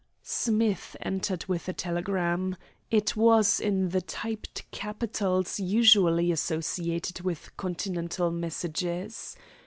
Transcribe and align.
Smith 0.23 0.95
entered 1.01 1.45
with 1.45 1.69
a 1.69 1.73
telegram. 1.73 2.55
It 2.89 3.15
was 3.15 3.59
in 3.59 3.89
the 3.89 4.01
typed 4.01 4.63
capitals 4.71 5.59
usually 5.59 6.31
associated 6.31 7.21
with 7.21 7.55
Continental 7.55 8.31
messages. 8.31 9.35